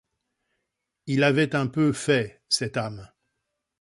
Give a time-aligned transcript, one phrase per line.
[1.05, 3.07] Il avait un peu fait cette âme.